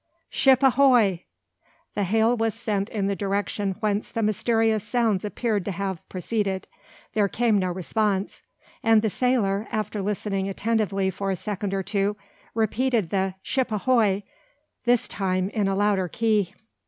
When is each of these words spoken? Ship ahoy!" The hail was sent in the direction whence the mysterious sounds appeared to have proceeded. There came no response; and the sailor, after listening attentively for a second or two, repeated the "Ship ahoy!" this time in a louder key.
Ship 0.31 0.63
ahoy!" 0.63 1.25
The 1.93 2.05
hail 2.05 2.35
was 2.35 2.55
sent 2.55 2.89
in 2.89 3.05
the 3.05 3.15
direction 3.15 3.75
whence 3.81 4.09
the 4.11 4.23
mysterious 4.23 4.83
sounds 4.83 5.23
appeared 5.23 5.63
to 5.65 5.71
have 5.73 6.01
proceeded. 6.09 6.65
There 7.13 7.27
came 7.27 7.59
no 7.59 7.71
response; 7.71 8.41
and 8.81 9.03
the 9.03 9.11
sailor, 9.11 9.67
after 9.71 10.01
listening 10.01 10.49
attentively 10.49 11.11
for 11.11 11.29
a 11.29 11.35
second 11.35 11.75
or 11.75 11.83
two, 11.83 12.17
repeated 12.55 13.11
the 13.11 13.35
"Ship 13.43 13.71
ahoy!" 13.71 14.23
this 14.85 15.07
time 15.07 15.49
in 15.49 15.67
a 15.67 15.75
louder 15.75 16.07
key. 16.07 16.55